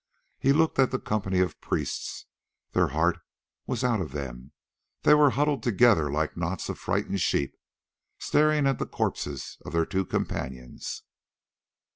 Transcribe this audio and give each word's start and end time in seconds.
He 0.39 0.51
looked 0.51 0.79
at 0.79 0.89
the 0.89 0.97
company 0.97 1.41
of 1.41 1.61
priests; 1.61 2.25
their 2.71 2.87
heart 2.87 3.19
was 3.67 3.83
out 3.83 4.01
of 4.01 4.13
them, 4.13 4.51
they 5.03 5.13
were 5.13 5.29
huddled 5.29 5.61
together 5.61 6.09
like 6.11 6.35
knots 6.35 6.69
of 6.69 6.79
frightened 6.79 7.21
sheep, 7.21 7.55
staring 8.17 8.65
at 8.65 8.79
the 8.79 8.87
corpses 8.87 9.59
of 9.63 9.73
their 9.73 9.85
two 9.85 10.05
companions. 10.07 11.03